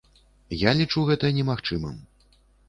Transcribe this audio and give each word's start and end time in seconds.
Я 0.59 0.71
лічу 0.79 1.03
гэта 1.09 1.31
немагчымым. 1.41 2.01